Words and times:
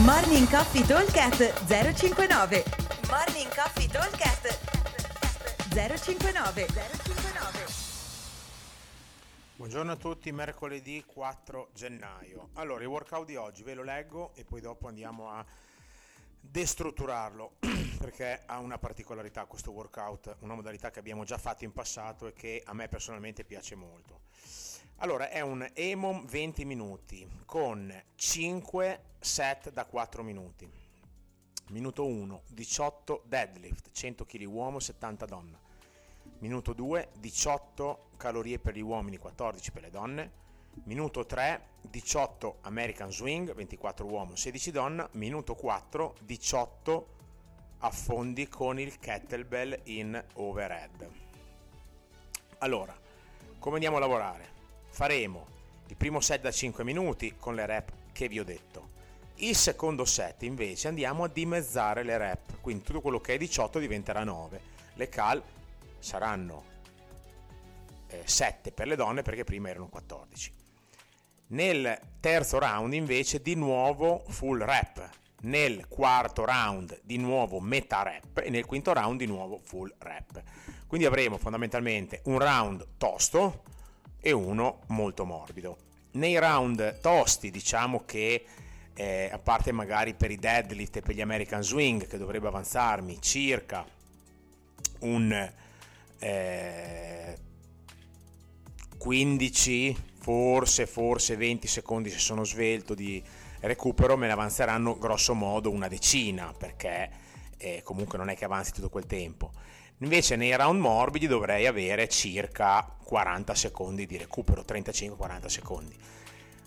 Morning 0.00 0.48
Coffee 0.48 0.86
Talkcast 0.86 1.66
059 1.66 2.64
Morning 3.10 3.54
Coffee 3.54 3.86
Talkcast 3.86 4.58
059 5.68 6.66
059 6.66 7.66
Buongiorno 9.54 9.92
a 9.92 9.96
tutti, 9.96 10.32
mercoledì 10.32 11.04
4 11.06 11.68
gennaio. 11.74 12.48
Allora, 12.54 12.80
il 12.80 12.88
workout 12.88 13.26
di 13.26 13.36
oggi 13.36 13.62
ve 13.62 13.74
lo 13.74 13.82
leggo 13.82 14.32
e 14.34 14.44
poi 14.44 14.62
dopo 14.62 14.88
andiamo 14.88 15.28
a 15.28 15.44
destrutturarlo 16.40 17.56
perché 18.00 18.44
ha 18.46 18.60
una 18.60 18.78
particolarità 18.78 19.44
questo 19.44 19.72
workout, 19.72 20.36
una 20.38 20.54
modalità 20.54 20.90
che 20.90 21.00
abbiamo 21.00 21.24
già 21.24 21.36
fatto 21.36 21.64
in 21.64 21.72
passato 21.72 22.28
e 22.28 22.32
che 22.32 22.62
a 22.64 22.72
me 22.72 22.88
personalmente 22.88 23.44
piace 23.44 23.74
molto. 23.74 24.20
Allora, 25.02 25.30
è 25.30 25.40
un 25.40 25.68
EMOM 25.74 26.26
20 26.26 26.64
minuti 26.64 27.28
con 27.44 27.92
5 28.14 29.00
set 29.18 29.72
da 29.72 29.84
4 29.84 30.22
minuti. 30.22 30.70
Minuto 31.70 32.06
1, 32.06 32.42
18 32.46 33.24
deadlift, 33.26 33.90
100 33.90 34.24
kg 34.24 34.46
uomo, 34.46 34.78
70 34.78 35.26
donna. 35.26 35.58
Minuto 36.38 36.72
2, 36.72 37.08
18 37.18 38.10
calorie 38.16 38.60
per 38.60 38.76
gli 38.76 38.80
uomini, 38.80 39.16
14 39.16 39.72
per 39.72 39.82
le 39.82 39.90
donne. 39.90 40.30
Minuto 40.84 41.26
3, 41.26 41.66
18 41.80 42.58
American 42.60 43.10
Swing, 43.10 43.52
24 43.52 44.06
uomo, 44.06 44.36
16 44.36 44.70
donna. 44.70 45.08
Minuto 45.14 45.56
4, 45.56 46.14
18 46.20 47.06
affondi 47.78 48.46
con 48.46 48.78
il 48.78 48.96
kettlebell 49.00 49.80
in 49.86 50.24
overhead. 50.34 51.10
Allora, 52.58 52.96
come 53.58 53.74
andiamo 53.74 53.96
a 53.96 54.00
lavorare? 54.00 54.51
Faremo 54.92 55.46
il 55.88 55.96
primo 55.96 56.20
set 56.20 56.42
da 56.42 56.52
5 56.52 56.84
minuti 56.84 57.34
con 57.36 57.54
le 57.54 57.66
rep 57.66 57.92
che 58.12 58.28
vi 58.28 58.38
ho 58.38 58.44
detto. 58.44 58.90
Il 59.36 59.56
secondo 59.56 60.04
set 60.04 60.42
invece 60.42 60.88
andiamo 60.88 61.24
a 61.24 61.28
dimezzare 61.28 62.04
le 62.04 62.18
rep, 62.18 62.60
quindi 62.60 62.84
tutto 62.84 63.00
quello 63.00 63.20
che 63.20 63.34
è 63.34 63.38
18 63.38 63.78
diventerà 63.78 64.22
9. 64.22 64.60
Le 64.94 65.08
cal 65.08 65.42
saranno 65.98 66.64
eh, 68.08 68.22
7 68.24 68.70
per 68.70 68.86
le 68.86 68.94
donne 68.94 69.22
perché 69.22 69.44
prima 69.44 69.70
erano 69.70 69.88
14. 69.88 70.52
Nel 71.48 71.98
terzo 72.20 72.58
round 72.58 72.92
invece 72.92 73.42
di 73.42 73.54
nuovo 73.54 74.22
full 74.28 74.62
rep, 74.62 75.08
nel 75.42 75.88
quarto 75.88 76.44
round 76.44 77.00
di 77.02 77.16
nuovo 77.16 77.60
metà 77.60 78.02
rep 78.02 78.38
e 78.38 78.50
nel 78.50 78.66
quinto 78.66 78.92
round 78.92 79.18
di 79.18 79.26
nuovo 79.26 79.58
full 79.62 79.92
rep. 79.98 80.42
Quindi 80.86 81.06
avremo 81.06 81.38
fondamentalmente 81.38 82.20
un 82.24 82.38
round 82.38 82.86
tosto, 82.98 83.64
e 84.24 84.30
uno 84.30 84.82
molto 84.86 85.24
morbido. 85.24 85.76
Nei 86.12 86.38
round 86.38 87.00
tosti 87.00 87.50
diciamo 87.50 88.04
che 88.06 88.44
eh, 88.94 89.28
a 89.32 89.38
parte 89.38 89.72
magari 89.72 90.14
per 90.14 90.30
i 90.30 90.38
deadlift 90.38 90.96
e 90.96 91.00
per 91.00 91.14
gli 91.14 91.20
American 91.20 91.62
Swing 91.62 92.06
che 92.06 92.18
dovrebbe 92.18 92.46
avanzarmi 92.46 93.20
circa 93.20 93.84
un 95.00 95.52
eh, 96.18 97.38
15 98.98 99.96
forse 100.20 100.86
forse 100.86 101.36
20 101.36 101.66
secondi 101.66 102.10
se 102.10 102.18
sono 102.18 102.44
svelto 102.44 102.94
di 102.94 103.20
recupero 103.60 104.16
me 104.16 104.26
ne 104.26 104.32
avanzeranno 104.32 104.96
grosso 104.98 105.34
modo 105.34 105.70
una 105.70 105.88
decina 105.88 106.54
perché 106.56 107.10
eh, 107.56 107.80
comunque 107.82 108.18
non 108.18 108.28
è 108.28 108.36
che 108.36 108.44
avanzi 108.44 108.72
tutto 108.72 108.90
quel 108.90 109.06
tempo 109.06 109.50
Invece 110.02 110.34
nei 110.34 110.54
round 110.56 110.80
morbidi 110.80 111.28
dovrei 111.28 111.66
avere 111.66 112.08
circa 112.08 112.84
40 113.04 113.54
secondi 113.54 114.04
di 114.04 114.16
recupero, 114.16 114.62
35-40 114.62 115.46
secondi. 115.46 115.96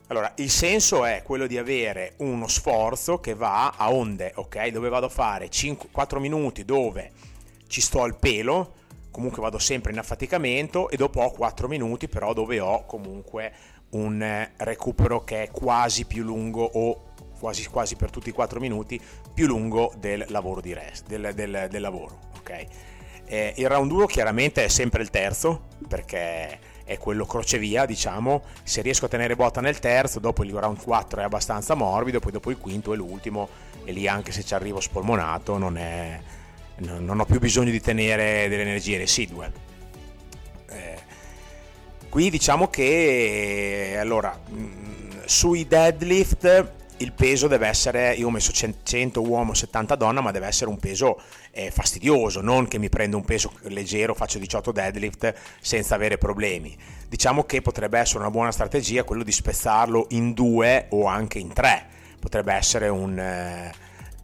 Allora, 0.08 0.32
il 0.38 0.50
senso 0.50 1.04
è 1.04 1.22
quello 1.22 1.46
di 1.46 1.58
avere 1.58 2.14
uno 2.18 2.48
sforzo 2.48 3.20
che 3.20 3.34
va 3.34 3.72
a 3.72 3.92
onde, 3.92 4.32
ok? 4.36 4.68
Dove 4.68 4.88
vado 4.88 5.08
a 5.08 5.10
fare 5.10 5.50
5, 5.50 5.90
4 5.92 6.20
minuti 6.22 6.64
dove 6.64 7.12
ci 7.68 7.82
sto 7.82 8.04
al 8.04 8.16
pelo, 8.16 8.74
comunque 9.12 9.42
vado 9.42 9.60
sempre 9.60 9.92
in 9.92 9.98
affaticamento 9.98 10.90
e 10.90 10.96
dopo 10.96 11.20
ho 11.20 11.32
4 11.32 11.68
minuti 11.68 12.08
però 12.08 12.32
dove 12.32 12.62
ho 12.62 12.86
comunque 12.86 13.52
un 13.90 14.48
recupero 14.58 15.26
che 15.26 15.44
è 15.44 15.52
quasi 15.52 16.06
più 16.06 16.24
lungo 16.24 16.64
o 16.64 17.14
quasi 17.38 17.68
quasi 17.68 17.98
per 17.98 18.12
tutti 18.12 18.30
i 18.30 18.34
4 18.34 18.62
minuti 18.62 19.02
più 19.34 19.46
lungo 19.48 19.92
del 19.98 20.24
lavoro 20.30 20.62
di 20.62 20.74
rest, 20.74 21.08
del, 21.08 21.34
del, 21.34 21.68
del 21.70 21.82
lavoro, 21.82 22.20
ok? 22.38 22.68
Eh, 23.26 23.54
il 23.58 23.68
round 23.68 23.92
1 23.92 24.06
chiaramente 24.06 24.64
è 24.64 24.68
sempre 24.68 25.02
il 25.02 25.10
terzo, 25.10 25.68
perché 25.88 26.60
è 26.84 26.98
quello 26.98 27.26
crocevia, 27.26 27.86
diciamo. 27.86 28.44
Se 28.64 28.82
riesco 28.82 29.06
a 29.06 29.08
tenere 29.08 29.36
botta 29.36 29.62
nel 29.62 29.80
terzo, 29.80 30.20
dopo 30.20 30.44
il 30.44 30.54
round 30.54 30.82
4 30.82 31.22
è 31.22 31.24
abbastanza 31.24 31.74
morbido, 31.74 32.20
poi 32.20 32.32
dopo 32.32 32.52
il 32.52 32.58
quinto 32.58 32.94
è 32.94 32.96
l'ultimo, 32.96 33.50
e 33.84 33.92
lì 33.92 34.08
anche 34.08 34.32
se 34.32 34.44
ci 34.44 34.54
arrivo 34.54 34.80
spolmonato 34.80 35.58
non, 35.58 35.78
è, 35.78 36.20
non 36.78 37.20
ho 37.20 37.26
più 37.26 37.40
bisogno 37.40 37.72
di 37.72 37.82
tenere 37.82 38.48
delle 38.48 38.62
energie 38.62 38.98
residue. 38.98 39.52
Eh, 40.68 40.98
qui 42.10 42.30
diciamo 42.30 42.68
che 42.68 43.98
allora 44.00 44.40
sui 45.26 45.68
deadlift 45.68 46.72
il 46.98 47.12
peso 47.12 47.48
deve 47.48 47.68
essere, 47.68 48.14
io 48.14 48.28
ho 48.28 48.32
messo 48.32 48.52
100 48.52 49.22
uomo, 49.22 49.54
70 49.54 49.96
donna, 49.96 50.22
ma 50.22 50.32
deve 50.32 50.48
essere 50.48 50.70
un 50.70 50.78
peso 50.78 51.22
eh, 51.52 51.70
fastidioso, 51.72 52.42
non 52.42 52.68
che 52.68 52.78
mi 52.78 52.90
prendo 52.90 53.18
un 53.18 53.26
peso 53.26 53.52
leggero, 53.64 54.14
faccio 54.14 54.40
18 54.40 54.72
deadlift 54.72 55.34
senza 55.60 55.96
avere 55.96 56.18
problemi. 56.18 56.76
Diciamo 57.10 57.44
che 57.44 57.62
potrebbe 57.62 58.00
essere 58.00 58.20
una 58.20 58.32
buona 58.32 58.52
strategia 58.52 59.04
quello 59.04 59.24
di 59.24 59.32
spezzarlo 59.32 60.08
in 60.10 60.34
due 60.34 60.88
o 60.90 61.06
anche 61.06 61.40
in 61.40 61.52
tre, 61.52 61.86
potrebbe 62.20 62.54
essere 62.54 62.88
un 62.88 63.20
eh, 63.20 63.74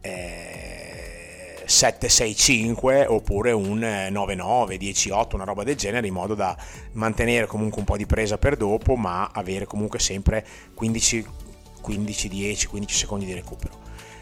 eh, 0.00 1.64
7-6-5 1.66 3.06
oppure 3.06 3.52
un 3.52 3.80
9-9, 3.80 4.78
10-8, 4.78 5.34
una 5.34 5.44
roba 5.44 5.62
del 5.62 5.76
genere, 5.76 6.06
in 6.06 6.14
modo 6.14 6.34
da 6.34 6.56
mantenere 6.92 7.46
comunque 7.46 7.80
un 7.80 7.84
po' 7.84 7.96
di 7.96 8.06
presa 8.06 8.38
per 8.38 8.56
dopo, 8.56 8.96
ma 8.96 9.30
avere 9.32 9.66
comunque 9.66 9.98
sempre 9.98 10.44
15 10.74 11.50
15, 11.82 12.28
10, 12.28 12.66
15 12.68 12.96
secondi 12.96 13.26
di 13.26 13.34
recupero. 13.34 13.80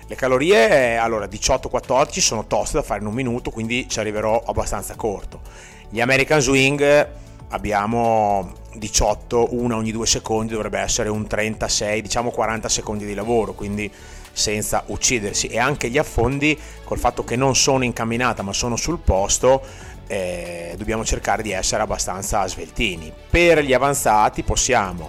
Le 0.09 0.17
calorie, 0.17 0.97
allora 0.97 1.27
18-14 1.27 2.19
sono 2.19 2.47
toste 2.49 2.79
da 2.79 2.83
fare 2.83 2.99
in 2.99 3.07
un 3.07 3.15
minuto, 3.15 3.53
quindi 3.53 3.89
ci 3.89 4.01
arriverò 4.01 4.43
abbastanza 4.45 4.97
corto. 4.97 5.41
Gli 5.89 6.01
American 6.01 6.41
Swing 6.41 7.09
abbiamo 7.51 8.53
18, 8.75 9.49
una 9.53 9.77
ogni 9.77 9.93
2 9.93 10.07
secondi, 10.07 10.53
dovrebbe 10.53 10.81
essere 10.81 11.09
un 11.09 11.29
36, 11.29 12.03
diciamo 12.03 12.31
40 12.31 12.69
secondi 12.69 13.07
di 13.07 13.15
lavoro, 13.15 13.53
quindi 13.53 13.89
senza 14.33 14.83
uccidersi. 14.87 15.47
E 15.47 15.61
anche 15.61 15.89
gli 15.89 15.99
affondi, 15.99 16.59
col 16.83 16.99
fatto 16.99 17.23
che 17.23 17.37
non 17.37 17.55
sono 17.55 17.85
in 17.85 17.93
camminata 17.93 18.43
ma 18.43 18.53
sono 18.53 18.75
sul 18.75 18.99
posto, 18.99 19.63
eh, 20.09 20.75
dobbiamo 20.77 21.05
cercare 21.05 21.43
di 21.43 21.53
essere 21.53 21.83
abbastanza 21.83 22.45
sveltini. 22.49 23.13
Per 23.31 23.63
gli 23.63 23.73
avanzati 23.73 24.43
possiamo 24.43 25.09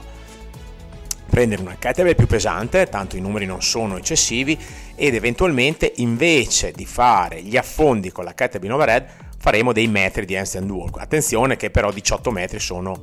prendere 1.31 1.61
una 1.61 1.77
kettlebell 1.79 2.13
più 2.13 2.27
pesante, 2.27 2.87
tanto 2.87 3.15
i 3.15 3.21
numeri 3.21 3.45
non 3.45 3.61
sono 3.61 3.95
eccessivi, 3.95 4.59
ed 4.95 5.15
eventualmente 5.15 5.93
invece 5.95 6.73
di 6.73 6.85
fare 6.85 7.41
gli 7.41 7.55
affondi 7.55 8.11
con 8.11 8.25
la 8.25 8.33
kettlebell 8.33 8.71
overhead 8.71 9.05
faremo 9.37 9.71
dei 9.71 9.87
metri 9.87 10.25
di 10.25 10.35
handstand 10.35 10.69
walk. 10.69 10.99
Attenzione 10.99 11.55
che 11.55 11.71
però 11.71 11.89
18 11.89 12.31
metri 12.31 12.59
sono 12.59 13.01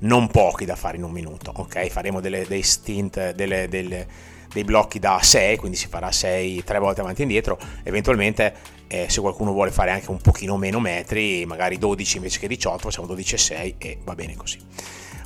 non 0.00 0.26
pochi 0.26 0.64
da 0.64 0.74
fare 0.74 0.96
in 0.96 1.04
un 1.04 1.12
minuto, 1.12 1.52
ok? 1.54 1.86
Faremo 1.86 2.20
delle, 2.20 2.44
dei 2.48 2.62
stint, 2.62 3.34
delle, 3.34 3.68
delle, 3.68 4.06
dei 4.52 4.64
blocchi 4.64 4.98
da 4.98 5.20
6, 5.22 5.56
quindi 5.56 5.76
si 5.76 5.86
farà 5.86 6.10
6 6.10 6.64
tre 6.64 6.80
volte 6.80 7.02
avanti 7.02 7.20
e 7.20 7.24
indietro, 7.24 7.56
eventualmente 7.84 8.52
eh, 8.88 9.06
se 9.08 9.20
qualcuno 9.20 9.52
vuole 9.52 9.70
fare 9.70 9.92
anche 9.92 10.10
un 10.10 10.20
pochino 10.20 10.56
meno 10.56 10.80
metri, 10.80 11.46
magari 11.46 11.78
12 11.78 12.16
invece 12.16 12.40
che 12.40 12.48
18, 12.48 12.78
facciamo 12.78 13.06
12 13.06 13.34
e 13.34 13.38
6 13.38 13.74
e 13.78 13.98
va 14.02 14.16
bene 14.16 14.34
così 14.34 14.58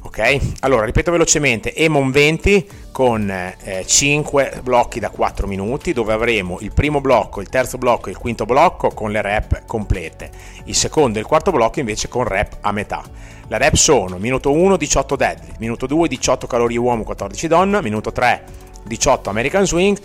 ok? 0.04 0.38
Allora, 0.60 0.84
ripeto 0.84 1.10
velocemente, 1.10 1.75
Emon 1.75 2.10
20 2.10 2.66
con 2.92 3.28
eh, 3.28 3.84
5 3.84 4.60
blocchi 4.62 5.01
da 5.01 5.10
4 5.10 5.47
minuti 5.47 5.92
dove 5.92 6.12
avremo 6.12 6.59
il 6.60 6.72
primo 6.72 7.01
blocco, 7.01 7.41
il 7.41 7.48
terzo 7.48 7.78
blocco 7.78 8.09
e 8.09 8.12
il 8.12 8.18
quinto 8.18 8.45
blocco 8.45 8.91
con 8.91 9.10
le 9.10 9.22
rep 9.22 9.65
complete, 9.66 10.30
il 10.65 10.74
secondo 10.74 11.18
e 11.18 11.22
il 11.22 11.27
quarto 11.27 11.51
blocco 11.51 11.80
invece 11.80 12.09
con 12.09 12.24
rep 12.24 12.59
a 12.60 12.71
metà. 12.72 13.03
Le 13.47 13.59
rep 13.59 13.74
sono 13.74 14.18
minuto 14.18 14.53
1 14.53 14.77
18 14.77 15.16
deadlift, 15.16 15.59
minuto 15.59 15.86
2 15.86 16.09
18 16.09 16.47
calorie 16.47 16.78
uomo 16.78 17.03
14 17.03 17.48
donna, 17.48 17.80
minuto 17.80 18.12
3 18.12 18.45
18 18.84 19.30
American 19.30 19.66
Swing 19.66 19.98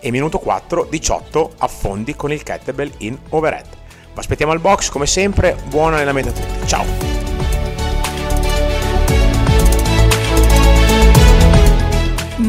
e 0.00 0.10
minuto 0.10 0.38
4 0.38 0.86
18 0.90 1.52
affondi 1.58 2.16
con 2.16 2.32
il 2.32 2.42
kettlebell 2.42 2.90
in 2.98 3.16
overhead. 3.28 3.66
Vi 4.12 4.18
aspettiamo 4.18 4.52
al 4.52 4.60
box 4.60 4.88
come 4.88 5.06
sempre, 5.06 5.56
buon 5.68 5.94
allenamento 5.94 6.30
a 6.30 6.32
tutti, 6.32 6.66
ciao! 6.66 7.21